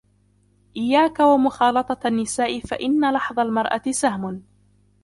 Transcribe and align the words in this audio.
إيَّاكَ 0.77 1.19
وَمُخَالَطَةَ 1.19 2.07
النِّسَاءِ 2.07 2.59
فَإِنَّ 2.59 3.11
لَحْظَ 3.13 3.39
الْمَرْأَةِ 3.39 3.81
سَهْمٌ 3.91 4.43